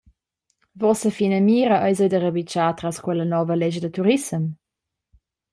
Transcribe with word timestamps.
Vossa 0.81 1.11
finamira 1.19 1.77
eis 1.87 1.99
ei 2.03 2.09
da 2.11 2.19
rabitschar 2.21 2.71
tras 2.79 2.97
quella 3.03 3.25
nova 3.33 3.55
lescha 3.59 3.81
da 3.83 3.93
turissem? 3.97 4.43